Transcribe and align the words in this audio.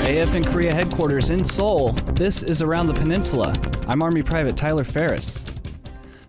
our 0.00 0.06
AFN 0.06 0.46
Korea 0.46 0.72
headquarters 0.72 1.30
in 1.30 1.44
Seoul, 1.44 1.92
this 2.14 2.42
is 2.42 2.62
Around 2.62 2.86
the 2.86 2.94
Peninsula. 2.94 3.54
I'm 3.86 4.02
Army 4.02 4.22
Private 4.22 4.56
Tyler 4.56 4.84
Ferris. 4.84 5.44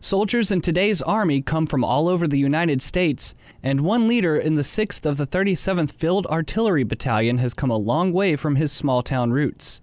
Soldiers 0.02 0.52
in 0.52 0.60
today's 0.62 1.02
Army 1.02 1.42
come 1.42 1.66
from 1.66 1.84
all 1.84 2.10
over 2.10 2.28
the 2.28 2.40
United 2.40 2.82
States, 2.82 3.34
and 3.64 3.82
one 3.82 4.10
leader 4.10 4.36
in 4.36 4.56
the 4.56 4.62
6th 4.62 5.06
of 5.06 5.16
the 5.16 5.28
37th 5.28 5.94
Field 5.94 6.26
Artillery 6.28 6.84
Battalion 6.84 7.38
has 7.38 7.54
come 7.54 7.70
a 7.70 7.78
long 7.78 8.12
way 8.12 8.36
from 8.36 8.56
his 8.56 8.74
small 8.74 9.02
town 9.04 9.32
roots. 9.32 9.80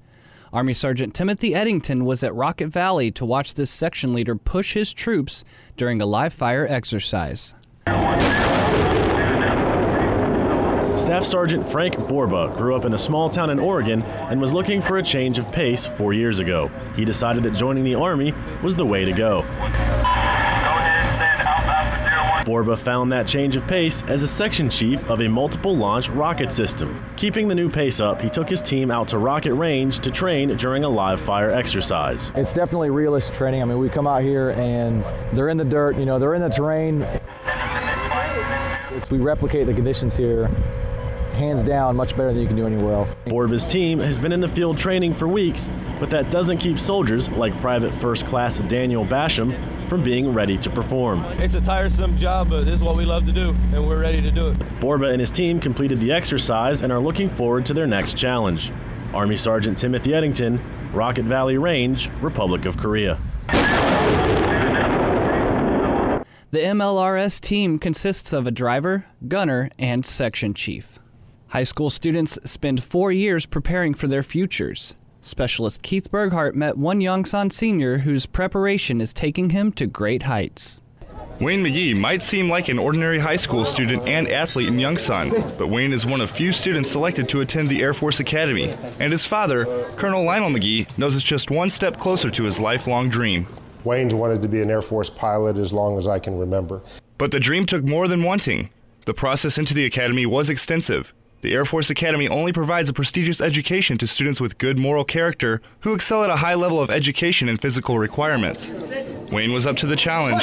Army 0.52 0.74
Sergeant 0.74 1.14
Timothy 1.14 1.54
Eddington 1.54 2.04
was 2.04 2.22
at 2.22 2.34
Rocket 2.34 2.68
Valley 2.68 3.10
to 3.12 3.24
watch 3.24 3.54
this 3.54 3.70
section 3.70 4.12
leader 4.12 4.36
push 4.36 4.74
his 4.74 4.92
troops 4.92 5.44
during 5.78 6.02
a 6.02 6.06
live 6.06 6.34
fire 6.34 6.66
exercise. 6.68 7.54
Staff 11.08 11.24
Sergeant 11.24 11.66
Frank 11.66 11.96
Borba 12.06 12.52
grew 12.58 12.76
up 12.76 12.84
in 12.84 12.92
a 12.92 12.98
small 12.98 13.30
town 13.30 13.48
in 13.48 13.58
Oregon 13.58 14.02
and 14.02 14.38
was 14.38 14.52
looking 14.52 14.82
for 14.82 14.98
a 14.98 15.02
change 15.02 15.38
of 15.38 15.50
pace 15.50 15.86
four 15.86 16.12
years 16.12 16.38
ago. 16.38 16.70
He 16.96 17.06
decided 17.06 17.42
that 17.44 17.54
joining 17.54 17.82
the 17.82 17.94
Army 17.94 18.34
was 18.62 18.76
the 18.76 18.84
way 18.84 19.06
to 19.06 19.12
go. 19.12 19.40
Borba 22.44 22.76
found 22.76 23.10
that 23.10 23.26
change 23.26 23.56
of 23.56 23.66
pace 23.66 24.02
as 24.02 24.22
a 24.22 24.28
section 24.28 24.68
chief 24.68 25.02
of 25.08 25.22
a 25.22 25.28
multiple 25.28 25.74
launch 25.74 26.10
rocket 26.10 26.52
system. 26.52 27.02
Keeping 27.16 27.48
the 27.48 27.54
new 27.54 27.70
pace 27.70 28.00
up, 28.00 28.20
he 28.20 28.28
took 28.28 28.50
his 28.50 28.60
team 28.60 28.90
out 28.90 29.08
to 29.08 29.16
Rocket 29.16 29.54
Range 29.54 29.98
to 30.00 30.10
train 30.10 30.54
during 30.58 30.84
a 30.84 30.88
live 30.90 31.22
fire 31.22 31.50
exercise. 31.50 32.30
It's 32.34 32.52
definitely 32.52 32.90
realistic 32.90 33.34
training. 33.34 33.62
I 33.62 33.64
mean, 33.64 33.78
we 33.78 33.88
come 33.88 34.06
out 34.06 34.20
here 34.20 34.50
and 34.50 35.02
they're 35.32 35.48
in 35.48 35.56
the 35.56 35.64
dirt, 35.64 35.96
you 35.96 36.04
know, 36.04 36.18
they're 36.18 36.34
in 36.34 36.42
the 36.42 36.50
terrain. 36.50 37.00
It's, 38.90 39.10
we 39.10 39.16
replicate 39.16 39.66
the 39.66 39.72
conditions 39.72 40.14
here 40.14 40.50
hands 41.38 41.62
down 41.62 41.96
much 41.96 42.16
better 42.16 42.32
than 42.32 42.42
you 42.42 42.48
can 42.48 42.56
do 42.56 42.66
anywhere 42.66 42.94
else. 42.94 43.14
Borba's 43.26 43.64
team 43.64 44.00
has 44.00 44.18
been 44.18 44.32
in 44.32 44.40
the 44.40 44.48
field 44.48 44.76
training 44.76 45.14
for 45.14 45.28
weeks, 45.28 45.70
but 46.00 46.10
that 46.10 46.30
doesn't 46.30 46.58
keep 46.58 46.78
soldiers 46.78 47.30
like 47.30 47.58
Private 47.60 47.94
First 47.94 48.26
Class 48.26 48.58
Daniel 48.58 49.04
Basham 49.04 49.56
from 49.88 50.02
being 50.02 50.34
ready 50.34 50.58
to 50.58 50.68
perform. 50.68 51.24
It's 51.38 51.54
a 51.54 51.60
tiresome 51.60 52.16
job, 52.18 52.50
but 52.50 52.64
this 52.64 52.74
is 52.74 52.82
what 52.82 52.96
we 52.96 53.04
love 53.04 53.24
to 53.26 53.32
do, 53.32 53.50
and 53.72 53.88
we're 53.88 54.00
ready 54.00 54.20
to 54.20 54.30
do 54.30 54.48
it. 54.48 54.80
Borba 54.80 55.06
and 55.06 55.20
his 55.20 55.30
team 55.30 55.60
completed 55.60 56.00
the 56.00 56.12
exercise 56.12 56.82
and 56.82 56.92
are 56.92 57.00
looking 57.00 57.30
forward 57.30 57.64
to 57.66 57.74
their 57.74 57.86
next 57.86 58.16
challenge. 58.16 58.72
Army 59.14 59.36
Sergeant 59.36 59.78
Timothy 59.78 60.14
Eddington, 60.14 60.60
Rocket 60.92 61.24
Valley 61.24 61.56
Range, 61.56 62.10
Republic 62.20 62.66
of 62.66 62.76
Korea. 62.76 63.18
The 66.50 66.60
MLRS 66.60 67.40
team 67.40 67.78
consists 67.78 68.32
of 68.32 68.46
a 68.46 68.50
driver, 68.50 69.04
gunner, 69.28 69.70
and 69.78 70.04
section 70.04 70.54
chief. 70.54 70.98
High 71.50 71.62
school 71.62 71.88
students 71.88 72.38
spend 72.44 72.84
four 72.84 73.10
years 73.10 73.46
preparing 73.46 73.94
for 73.94 74.06
their 74.06 74.22
futures. 74.22 74.94
Specialist 75.22 75.82
Keith 75.82 76.10
Berghardt 76.10 76.54
met 76.54 76.76
one 76.76 77.00
Yongsan 77.00 77.50
senior 77.50 77.98
whose 77.98 78.26
preparation 78.26 79.00
is 79.00 79.14
taking 79.14 79.48
him 79.50 79.72
to 79.72 79.86
great 79.86 80.24
heights. 80.24 80.82
Wayne 81.40 81.64
McGee 81.64 81.96
might 81.96 82.22
seem 82.22 82.50
like 82.50 82.68
an 82.68 82.78
ordinary 82.78 83.18
high 83.18 83.36
school 83.36 83.64
student 83.64 84.06
and 84.06 84.28
athlete 84.28 84.68
in 84.68 84.76
Yongsan, 84.76 85.56
but 85.56 85.68
Wayne 85.68 85.94
is 85.94 86.04
one 86.04 86.20
of 86.20 86.30
few 86.30 86.52
students 86.52 86.90
selected 86.90 87.30
to 87.30 87.40
attend 87.40 87.70
the 87.70 87.80
Air 87.80 87.94
Force 87.94 88.20
Academy, 88.20 88.74
and 89.00 89.10
his 89.10 89.24
father, 89.24 89.64
Colonel 89.96 90.24
Lionel 90.24 90.50
McGee, 90.50 90.98
knows 90.98 91.16
it's 91.16 91.24
just 91.24 91.50
one 91.50 91.70
step 91.70 91.98
closer 91.98 92.28
to 92.28 92.44
his 92.44 92.60
lifelong 92.60 93.08
dream. 93.08 93.46
Wayne's 93.84 94.14
wanted 94.14 94.42
to 94.42 94.48
be 94.48 94.60
an 94.60 94.70
Air 94.70 94.82
Force 94.82 95.08
pilot 95.08 95.56
as 95.56 95.72
long 95.72 95.96
as 95.96 96.06
I 96.06 96.18
can 96.18 96.38
remember. 96.38 96.82
But 97.16 97.30
the 97.30 97.40
dream 97.40 97.64
took 97.64 97.84
more 97.84 98.06
than 98.06 98.22
wanting. 98.22 98.68
The 99.06 99.14
process 99.14 99.56
into 99.56 99.72
the 99.72 99.86
academy 99.86 100.26
was 100.26 100.50
extensive. 100.50 101.14
The 101.40 101.54
Air 101.54 101.64
Force 101.64 101.88
Academy 101.88 102.28
only 102.28 102.52
provides 102.52 102.88
a 102.88 102.92
prestigious 102.92 103.40
education 103.40 103.96
to 103.98 104.08
students 104.08 104.40
with 104.40 104.58
good 104.58 104.76
moral 104.76 105.04
character 105.04 105.62
who 105.80 105.94
excel 105.94 106.24
at 106.24 106.30
a 106.30 106.36
high 106.36 106.56
level 106.56 106.80
of 106.80 106.90
education 106.90 107.48
and 107.48 107.60
physical 107.60 107.96
requirements. 107.96 108.70
Wayne 109.30 109.52
was 109.52 109.64
up 109.64 109.76
to 109.76 109.86
the 109.86 109.94
challenge, 109.94 110.42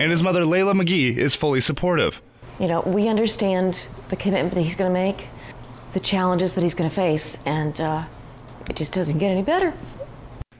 and 0.00 0.10
his 0.12 0.22
mother, 0.22 0.44
Layla 0.44 0.80
McGee, 0.80 1.16
is 1.16 1.34
fully 1.34 1.60
supportive. 1.60 2.22
You 2.60 2.68
know, 2.68 2.82
we 2.82 3.08
understand 3.08 3.88
the 4.10 4.16
commitment 4.16 4.54
that 4.54 4.62
he's 4.62 4.76
going 4.76 4.90
to 4.90 4.94
make, 4.94 5.26
the 5.92 6.00
challenges 6.00 6.54
that 6.54 6.60
he's 6.60 6.74
going 6.74 6.88
to 6.88 6.94
face, 6.94 7.36
and 7.46 7.80
uh, 7.80 8.04
it 8.70 8.76
just 8.76 8.92
doesn't 8.92 9.18
get 9.18 9.32
any 9.32 9.42
better. 9.42 9.74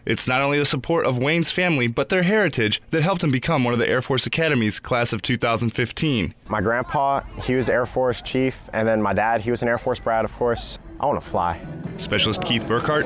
It's 0.07 0.27
not 0.29 0.41
only 0.41 0.59
the 0.59 0.65
support 0.65 1.05
of 1.05 1.19
Wayne's 1.19 1.51
family, 1.51 1.89
but 1.89 2.11
their 2.11 2.23
heritage 2.23 2.81
that 2.91 3.03
helped 3.03 3.25
him 3.25 3.33
become 3.33 3.65
one 3.65 3.75
of 3.75 3.81
the 3.81 3.89
Air 3.89 4.01
Force 4.01 4.25
Academy's 4.25 4.79
class 4.79 5.13
of 5.13 5.21
2015. 5.21 6.33
My 6.47 6.61
grandpa, 6.61 7.23
he 7.43 7.57
was 7.57 7.69
Air 7.69 7.87
Force 7.87 8.23
chief, 8.23 8.57
and 8.73 8.87
then 8.87 9.03
my 9.03 9.13
dad, 9.13 9.41
he 9.41 9.51
was 9.51 9.63
an 9.63 9.69
Air 9.69 9.79
Force 9.79 9.99
brat, 9.99 10.25
of 10.25 10.33
course. 10.35 10.79
I 11.01 11.07
want 11.07 11.21
to 11.21 11.29
fly. 11.29 11.61
Specialist 11.99 12.45
Keith 12.45 12.65
Burkhart, 12.67 13.03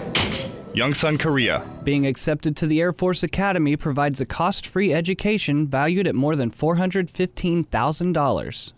Yongsan, 0.74 1.18
Korea. 1.18 1.66
Being 1.84 2.06
accepted 2.06 2.54
to 2.58 2.66
the 2.66 2.82
Air 2.82 2.92
Force 2.92 3.22
Academy 3.22 3.76
provides 3.76 4.20
a 4.20 4.26
cost 4.26 4.66
free 4.66 4.92
education 4.92 5.66
valued 5.66 6.06
at 6.06 6.14
more 6.14 6.36
than 6.36 6.50
$415,000. 6.50 8.72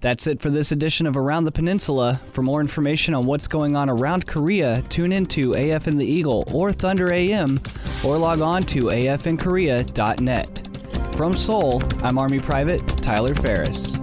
That's 0.00 0.28
it 0.28 0.40
for 0.40 0.48
this 0.48 0.70
edition 0.70 1.06
of 1.06 1.16
Around 1.16 1.44
the 1.44 1.52
Peninsula. 1.52 2.20
For 2.32 2.42
more 2.42 2.60
information 2.60 3.14
on 3.14 3.26
what's 3.26 3.48
going 3.48 3.74
on 3.74 3.90
around 3.90 4.26
Korea, 4.28 4.82
tune 4.88 5.10
into 5.12 5.54
and 5.54 5.98
the 5.98 6.06
Eagle 6.06 6.44
or 6.52 6.72
Thunder 6.72 7.12
AM 7.12 7.60
or 8.04 8.16
log 8.16 8.40
on 8.40 8.62
to 8.64 8.84
afnkorea.net. 8.84 10.68
From 11.16 11.34
Seoul, 11.34 11.82
I'm 12.04 12.16
Army 12.16 12.38
Private 12.38 12.86
Tyler 13.02 13.34
Ferris. 13.34 13.98